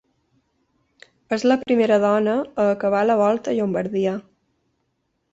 És 1.35 1.43
la 1.51 1.57
primera 1.63 1.99
dona 2.03 2.33
a 2.63 2.65
acabar 2.77 3.01
la 3.09 3.17
Volta 3.19 3.51
a 3.51 3.53
Llombardia. 3.59 4.15